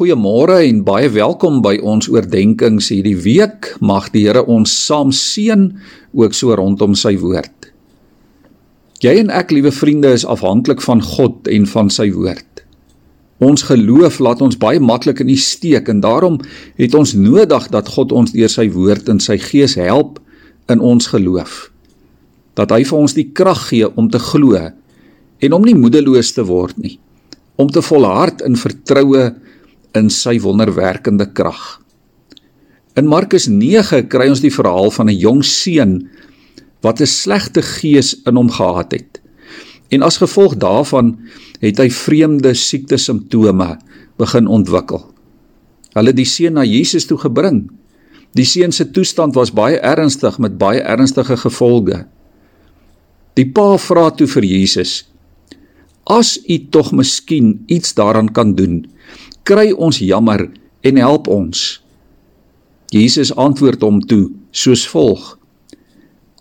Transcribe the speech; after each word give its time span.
Goeiemôre 0.00 0.62
en 0.64 0.78
baie 0.80 1.10
welkom 1.12 1.58
by 1.60 1.74
ons 1.84 2.06
oordeenkings 2.08 2.86
hierdie 2.88 3.18
week. 3.20 3.66
Mag 3.84 4.06
die 4.14 4.22
Here 4.24 4.40
ons 4.48 4.72
saam 4.72 5.10
seën 5.12 5.66
ook 6.16 6.32
so 6.32 6.54
rondom 6.56 6.94
sy 6.96 7.18
woord. 7.20 7.66
Jy 9.04 9.12
en 9.20 9.28
ek, 9.28 9.52
liewe 9.52 9.68
vriende, 9.68 10.08
is 10.16 10.24
afhanklik 10.24 10.80
van 10.80 11.02
God 11.04 11.50
en 11.52 11.66
van 11.68 11.92
sy 11.92 12.06
woord. 12.14 12.62
Ons 13.44 13.66
geloof 13.68 14.22
laat 14.24 14.40
ons 14.40 14.56
baie 14.56 14.80
maklik 14.80 15.20
in 15.20 15.28
die 15.28 15.36
steek 15.36 15.92
en 15.92 16.00
daarom 16.00 16.40
het 16.80 16.96
ons 16.96 17.12
nodig 17.12 17.68
dat 17.68 17.92
God 17.92 18.16
ons 18.16 18.32
deur 18.32 18.48
sy 18.48 18.70
woord 18.72 19.12
en 19.12 19.20
sy 19.20 19.36
gees 19.36 19.76
help 19.76 20.16
in 20.72 20.80
ons 20.80 21.10
geloof. 21.12 21.66
Dat 22.56 22.72
hy 22.72 22.86
vir 22.88 23.02
ons 23.02 23.18
die 23.20 23.28
krag 23.36 23.66
gee 23.68 23.92
om 24.00 24.08
te 24.08 24.24
glo 24.32 24.56
en 24.56 25.60
om 25.60 25.68
nie 25.68 25.76
moedeloos 25.76 26.32
te 26.32 26.48
word 26.48 26.80
nie. 26.80 26.96
Om 27.60 27.68
te 27.68 27.84
volhard 27.84 28.40
in 28.48 28.56
vertroue 28.56 29.28
in 29.94 30.10
sy 30.10 30.38
wonderwerkende 30.40 31.26
krag. 31.32 31.80
In 32.98 33.06
Markus 33.06 33.46
9 33.46 34.08
kry 34.10 34.28
ons 34.28 34.42
die 34.42 34.52
verhaal 34.52 34.90
van 34.90 35.08
'n 35.08 35.18
jong 35.18 35.44
seun 35.44 36.10
wat 36.82 37.00
'n 37.00 37.06
slegte 37.06 37.62
gees 37.62 38.14
in 38.26 38.36
hom 38.36 38.50
gehad 38.50 38.92
het. 38.92 39.20
En 39.90 40.02
as 40.02 40.18
gevolg 40.18 40.56
daarvan 40.56 41.18
het 41.60 41.78
hy 41.78 41.90
vreemde 41.90 42.54
siekte 42.54 42.96
simptome 42.96 43.78
begin 44.18 44.46
ontwikkel. 44.46 45.02
Hulle 45.94 46.12
die 46.12 46.28
seun 46.28 46.54
na 46.54 46.64
Jesus 46.64 47.06
toe 47.06 47.18
gebring. 47.18 47.70
Die 48.38 48.46
seun 48.46 48.72
se 48.72 48.86
toestand 48.90 49.34
was 49.34 49.50
baie 49.50 49.80
ernstig 49.82 50.38
met 50.38 50.58
baie 50.58 50.80
ernstige 50.80 51.36
gevolge. 51.36 52.06
Die 53.34 53.46
pa 53.50 53.76
vra 53.78 54.10
toe 54.10 54.26
vir 54.26 54.44
Jesus: 54.44 55.10
"As 56.06 56.38
u 56.48 56.58
tog 56.70 56.92
miskien 56.92 57.64
iets 57.66 57.94
daaraan 57.94 58.32
kan 58.32 58.54
doen, 58.54 58.86
kry 59.44 59.70
ons 59.72 60.00
jammer 60.02 60.48
en 60.86 61.00
help 61.00 61.28
ons. 61.28 61.80
Jesus 62.90 63.30
antwoord 63.38 63.82
hom 63.86 64.00
toe 64.00 64.30
soos 64.50 64.86
volg: 64.90 65.36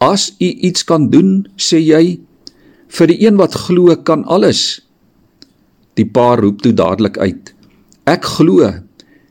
As 0.02 0.32
u 0.40 0.50
iets 0.50 0.84
kan 0.84 1.10
doen, 1.14 1.46
sê 1.60 1.82
jy, 1.84 2.20
vir 2.90 3.12
die 3.12 3.20
een 3.26 3.38
wat 3.38 3.58
glo 3.68 3.96
kan 4.08 4.26
alles. 4.26 4.82
Die 6.00 6.08
pa 6.08 6.36
roep 6.40 6.64
toe 6.64 6.74
dadelik 6.74 7.20
uit: 7.20 7.54
Ek 8.10 8.26
glo. 8.38 8.70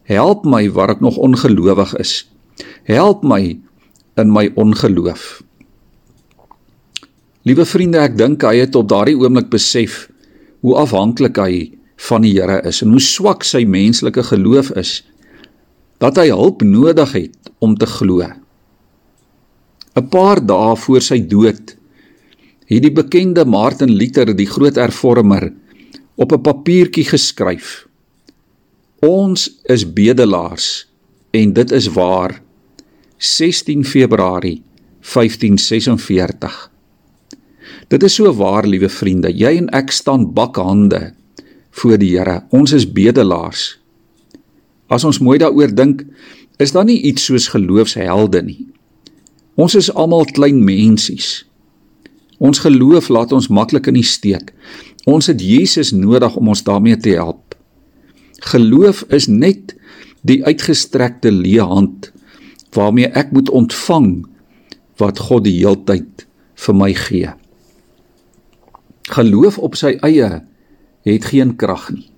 Help 0.09 0.47
my 0.49 0.63
waar 0.73 0.95
ek 0.95 1.03
nog 1.05 1.19
ongelowig 1.21 1.93
is. 2.01 2.25
Help 2.89 3.21
my 3.21 3.59
in 4.17 4.31
my 4.33 4.47
ongeloof. 4.57 5.43
Liewe 7.45 7.65
vriende, 7.69 8.01
ek 8.01 8.17
dink 8.17 8.45
hy 8.45 8.63
het 8.63 8.77
op 8.77 8.89
daardie 8.89 9.19
oomblik 9.21 9.51
besef 9.53 10.07
hoe 10.65 10.79
afhanklik 10.81 11.37
hy 11.41 11.78
van 12.07 12.23
die 12.23 12.35
Here 12.37 12.61
is 12.69 12.83
en 12.85 12.95
hoe 12.95 13.03
swak 13.03 13.45
sy 13.47 13.65
menslike 13.67 14.23
geloof 14.31 14.71
is 14.79 15.03
dat 15.99 16.19
hy 16.21 16.29
hulp 16.31 16.63
nodig 16.63 17.13
het 17.17 17.51
om 17.59 17.75
te 17.77 17.87
glo. 17.87 18.23
'n 19.99 20.09
Paar 20.09 20.39
dae 20.47 20.77
voor 20.77 21.03
sy 21.03 21.19
dood 21.27 21.75
het 22.69 22.83
die 22.85 22.93
bekende 22.93 23.45
Martin 23.45 23.91
Luther, 23.91 24.37
die 24.37 24.47
groot 24.47 24.77
hervormer, 24.77 25.53
op 26.15 26.33
'n 26.33 26.43
papiertjie 26.43 27.05
geskryf: 27.05 27.87
Ons 29.01 29.51
is 29.65 29.93
bedelaars 29.93 30.87
en 31.31 31.53
dit 31.53 31.71
is 31.71 31.89
waar. 31.89 32.43
16 33.19 33.85
Februarie 33.85 34.63
1546. 35.01 36.71
Dit 37.89 38.03
is 38.03 38.15
so 38.15 38.33
waar, 38.33 38.67
liewe 38.67 38.89
vriende, 38.89 39.33
jy 39.33 39.57
en 39.57 39.69
ek 39.69 39.91
staan 39.91 40.33
bakhande 40.33 41.15
voor 41.79 41.99
die 42.01 42.15
Here. 42.17 42.43
Ons 42.55 42.75
is 42.77 42.87
bedelaars. 42.87 43.79
As 44.89 45.05
ons 45.05 45.21
mooi 45.21 45.39
daaroor 45.39 45.75
dink, 45.75 46.05
is 46.59 46.73
daar 46.75 46.87
nie 46.89 47.01
iets 47.07 47.29
soos 47.29 47.49
geloofshelde 47.53 48.43
nie. 48.43 48.67
Ons 49.59 49.75
is 49.79 49.91
almal 49.91 50.27
klein 50.35 50.63
mensies. 50.65 51.45
Ons 52.39 52.63
geloof 52.63 53.09
laat 53.11 53.35
ons 53.35 53.51
maklik 53.51 53.89
in 53.91 53.99
die 53.99 54.07
steek. 54.07 54.53
Ons 55.09 55.27
het 55.31 55.43
Jesus 55.43 55.91
nodig 55.95 56.37
om 56.39 56.51
ons 56.55 56.63
daarmee 56.63 56.99
te 57.03 57.17
help. 57.19 57.57
Geloof 58.53 59.03
is 59.15 59.27
net 59.27 59.75
die 60.27 60.41
uitgestrekte 60.47 61.33
leë 61.35 61.67
hand 61.67 62.13
waarmee 62.77 63.11
ek 63.17 63.33
moet 63.35 63.51
ontvang 63.51 64.11
wat 65.03 65.19
God 65.27 65.47
die 65.47 65.57
heeltyd 65.57 66.27
vir 66.67 66.77
my 66.77 66.91
gee. 66.95 67.33
Geloof 69.09 69.59
op 69.59 69.79
sy 69.79 69.97
eie 70.07 70.29
het 71.13 71.25
geen 71.25 71.57
krag 71.57 71.91
nie. 71.93 72.11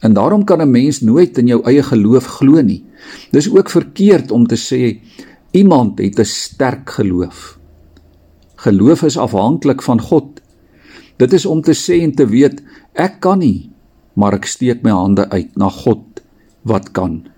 En 0.00 0.12
daarom 0.12 0.44
kan 0.44 0.60
'n 0.60 0.70
mens 0.70 1.00
nooit 1.00 1.38
in 1.38 1.46
jou 1.46 1.62
eie 1.64 1.82
geloof 1.82 2.24
glo 2.24 2.60
nie. 2.62 2.84
Dis 3.30 3.50
ook 3.50 3.70
verkeerd 3.70 4.30
om 4.30 4.46
te 4.46 4.56
sê 4.56 4.98
iemand 5.50 5.98
het 5.98 6.18
'n 6.18 6.24
sterk 6.24 6.90
geloof. 6.90 7.58
Geloof 8.54 9.02
is 9.02 9.18
afhanklik 9.18 9.82
van 9.82 10.00
God. 10.00 10.40
Dit 11.16 11.32
is 11.32 11.46
om 11.46 11.60
te 11.60 11.74
sê 11.74 12.02
en 12.02 12.12
te 12.12 12.26
weet 12.26 12.62
ek 12.92 13.20
kan 13.20 13.38
nie, 13.38 13.70
maar 14.14 14.32
ek 14.32 14.44
steek 14.44 14.82
my 14.82 14.90
hande 14.90 15.28
uit 15.28 15.56
na 15.56 15.68
God 15.68 16.22
wat 16.62 16.90
kan. 16.92 17.28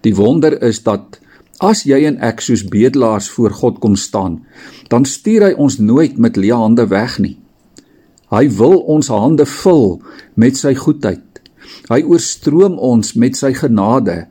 Die 0.00 0.14
wonder 0.14 0.62
is 0.62 0.82
dat 0.82 1.20
as 1.58 1.82
jy 1.84 2.04
en 2.04 2.18
ek 2.18 2.40
soos 2.40 2.64
bedelaars 2.64 3.28
voor 3.30 3.50
God 3.50 3.78
kom 3.78 3.96
staan, 3.96 4.46
dan 4.88 5.04
stuur 5.04 5.42
hy 5.42 5.52
ons 5.52 5.78
nooit 5.78 6.18
met 6.18 6.36
leë 6.36 6.56
hande 6.56 6.86
weg 6.86 7.18
nie. 7.18 7.39
Hy 8.30 8.46
wil 8.54 8.78
ons 8.86 9.10
hande 9.10 9.46
vul 9.58 9.98
met 10.38 10.58
sy 10.58 10.74
goedheid. 10.78 11.24
Hy 11.90 12.02
oorstroom 12.06 12.78
ons 12.78 13.14
met 13.18 13.34
sy 13.36 13.50
genade. 13.58 14.28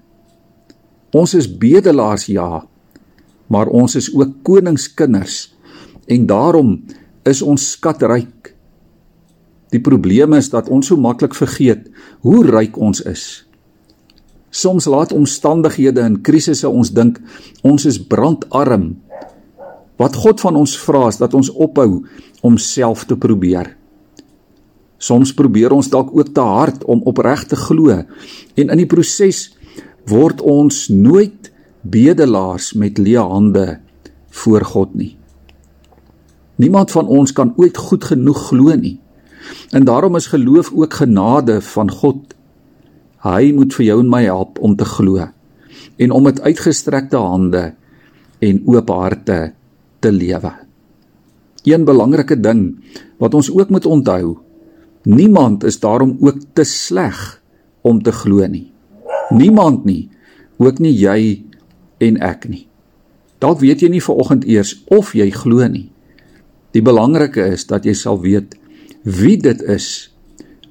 Ons 1.16 1.34
is 1.36 1.50
bedelaars 1.50 2.30
ja, 2.32 2.62
maar 3.50 3.72
ons 3.74 3.98
is 4.00 4.08
ook 4.14 4.40
koningskinders 4.46 5.50
en 6.10 6.28
daarom 6.30 6.78
is 7.28 7.42
ons 7.42 7.72
skatryk. 7.76 8.54
Die 9.74 9.82
probleem 9.84 10.34
is 10.38 10.50
dat 10.54 10.70
ons 10.70 10.90
so 10.90 10.98
maklik 10.98 11.36
vergeet 11.38 11.90
hoe 12.26 12.44
ryk 12.48 12.78
ons 12.78 13.02
is. 13.10 13.26
Soms 14.50 14.88
laat 14.90 15.12
omstandighede 15.14 16.02
en 16.02 16.22
krisisse 16.26 16.70
ons 16.70 16.90
dink 16.94 17.20
ons 17.62 17.86
is 17.86 18.00
brandarm. 18.02 18.96
Wat 20.00 20.16
God 20.16 20.42
van 20.42 20.56
ons 20.58 20.78
vra 20.80 21.10
is 21.12 21.20
dat 21.20 21.36
ons 21.38 21.52
ophou 21.52 22.06
om 22.46 22.58
self 22.58 23.04
te 23.06 23.18
probeer. 23.20 23.76
Soms 25.00 25.32
probeer 25.34 25.72
ons 25.72 25.90
dalk 25.90 26.12
ook 26.12 26.34
te 26.36 26.44
hard 26.44 26.84
om 26.84 27.02
opreg 27.08 27.46
te 27.48 27.56
glo 27.56 27.96
en 27.96 28.66
in 28.68 28.82
die 28.82 28.90
proses 28.90 29.48
word 30.12 30.42
ons 30.42 30.88
nooit 30.92 31.52
bedelaars 31.88 32.74
met 32.76 33.00
leë 33.00 33.24
hande 33.32 33.68
voor 34.44 34.66
God 34.68 34.96
nie. 35.00 35.14
Niemand 36.60 36.92
van 36.92 37.08
ons 37.08 37.32
kan 37.32 37.54
ooit 37.56 37.78
goed 37.80 38.04
genoeg 38.04 38.50
glo 38.50 38.76
nie. 38.76 38.98
En 39.72 39.86
daarom 39.88 40.18
is 40.20 40.28
geloof 40.28 40.74
ook 40.76 41.00
genade 41.00 41.62
van 41.62 41.92
God. 41.92 42.36
Hy 43.24 43.52
moet 43.56 43.74
vir 43.76 43.86
jou 43.86 44.00
en 44.04 44.12
my 44.12 44.24
help 44.28 44.60
om 44.60 44.76
te 44.76 44.88
glo 44.88 45.30
en 46.00 46.12
om 46.16 46.24
met 46.24 46.40
uitgestrekte 46.40 47.20
hande 47.20 47.64
en 48.40 48.60
oop 48.72 48.92
harte 48.92 49.40
te 50.00 50.12
lewe. 50.12 50.52
Een 51.68 51.84
belangrike 51.84 52.40
ding 52.40 52.62
wat 53.20 53.36
ons 53.36 53.52
ook 53.52 53.70
moet 53.70 53.86
onthou 53.86 54.38
Niemand 55.10 55.64
is 55.66 55.80
daarom 55.82 56.18
ook 56.22 56.38
te 56.54 56.64
sleg 56.64 57.42
om 57.82 58.02
te 58.04 58.12
glo 58.12 58.46
nie. 58.48 58.68
Niemand 59.30 59.86
nie, 59.86 60.10
ook 60.58 60.78
nie 60.80 60.94
jy 60.94 61.46
en 61.98 62.20
ek 62.22 62.46
nie. 62.50 62.66
Dalk 63.42 63.62
weet 63.64 63.82
jy 63.82 63.90
nie 63.90 64.04
vanoggend 64.04 64.46
eers 64.46 64.76
of 64.94 65.16
jy 65.18 65.30
glo 65.34 65.66
nie. 65.66 65.88
Die 66.76 66.84
belangrike 66.86 67.48
is 67.56 67.66
dat 67.70 67.88
jy 67.88 67.96
sal 67.98 68.20
weet 68.22 68.54
wie 69.02 69.38
dit 69.42 69.62
is 69.66 70.12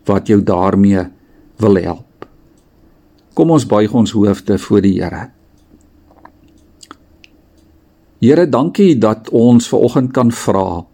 wat 0.06 0.30
jou 0.30 0.38
daarmee 0.44 1.08
wil 1.58 1.80
help. 1.82 2.28
Kom 3.34 3.50
ons 3.54 3.66
buig 3.66 3.94
ons 3.94 4.14
hoofde 4.14 4.58
voor 4.58 4.84
die 4.84 4.98
Here. 5.00 5.28
Here, 8.18 8.46
dankie 8.50 8.98
dat 8.98 9.30
ons 9.30 9.68
vanoggend 9.70 10.12
kan 10.12 10.30
vra 10.34 10.84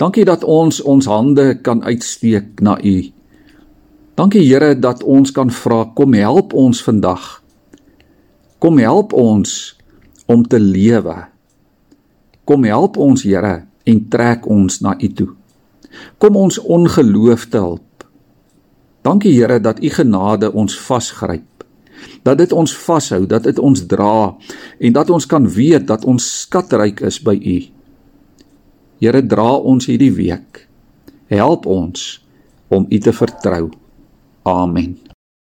Dankie 0.00 0.24
dat 0.24 0.44
ons 0.48 0.78
ons 0.80 1.06
hande 1.06 1.58
kan 1.60 1.82
uitsteek 1.84 2.62
na 2.64 2.78
U. 2.80 2.96
Dankie 4.16 4.46
Here 4.46 4.72
dat 4.78 5.02
ons 5.04 5.32
kan 5.36 5.50
vra 5.52 5.82
kom 5.94 6.14
help 6.16 6.54
ons 6.56 6.80
vandag. 6.82 7.42
Kom 8.58 8.78
help 8.80 9.12
ons 9.12 9.76
om 10.24 10.44
te 10.48 10.56
lewe. 10.60 11.16
Kom 12.48 12.64
help 12.64 12.96
ons 12.96 13.26
Here 13.28 13.66
en 13.84 14.00
trek 14.08 14.48
ons 14.48 14.80
na 14.80 14.94
U 14.96 15.10
toe. 15.12 15.28
Kom 16.18 16.36
ons 16.36 16.56
ongeloof 16.58 17.44
te 17.52 17.60
help. 17.60 18.06
Dankie 19.04 19.34
Here 19.36 19.60
dat 19.60 19.82
U 19.84 19.90
genade 19.92 20.48
ons 20.52 20.78
vasgryp. 20.80 21.44
Dat 22.24 22.40
dit 22.40 22.52
ons 22.56 22.72
vashou, 22.86 23.26
dat 23.28 23.44
dit 23.44 23.58
ons 23.60 23.84
dra 23.84 24.32
en 24.80 24.96
dat 24.96 25.12
ons 25.12 25.26
kan 25.28 25.44
weet 25.44 25.84
dat 25.88 26.08
ons 26.08 26.30
skatryk 26.40 27.04
is 27.04 27.20
by 27.20 27.36
U. 27.36 27.58
Here 29.00 29.22
dra 29.24 29.54
ons 29.56 29.88
hierdie 29.88 30.12
week. 30.12 30.66
Help 31.32 31.64
ons 31.64 32.18
om 32.68 32.84
U 32.84 32.98
te 33.00 33.14
vertrou. 33.16 33.70
Amen. 34.44 35.09